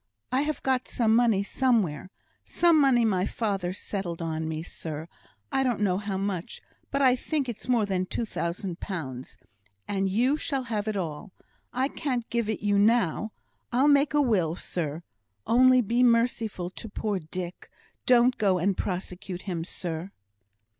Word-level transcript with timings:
I 0.31 0.41
have 0.41 0.63
got 0.63 0.87
some 0.87 1.15
money 1.15 1.43
somewhere 1.43 2.09
some 2.43 2.81
money 2.81 3.05
my 3.05 3.23
father 3.27 3.71
settled 3.71 4.19
on 4.19 4.47
me, 4.47 4.63
sir; 4.63 5.07
I 5.51 5.61
don't 5.61 5.79
know 5.79 5.99
how 5.99 6.17
much, 6.17 6.59
but 6.89 7.03
I 7.03 7.15
think 7.15 7.47
it's 7.47 7.69
more 7.69 7.85
than 7.85 8.07
two 8.07 8.25
thousand 8.25 8.79
pounds, 8.79 9.37
and 9.87 10.09
you 10.09 10.37
shall 10.37 10.63
have 10.63 10.87
it 10.87 10.97
all. 10.97 11.33
If 11.37 11.43
I 11.71 11.87
can't 11.87 12.27
give 12.31 12.49
it 12.49 12.61
you 12.61 12.79
now, 12.79 13.31
I'll 13.71 13.87
make 13.87 14.15
a 14.15 14.21
will, 14.23 14.55
sir. 14.55 15.03
Only 15.45 15.81
be 15.81 16.01
merciful 16.01 16.71
to 16.71 16.89
poor 16.89 17.19
Dick 17.19 17.69
don't 18.07 18.39
go 18.39 18.57
and 18.57 18.75
prosecute 18.75 19.43
him, 19.43 19.63
sir." 19.63 20.09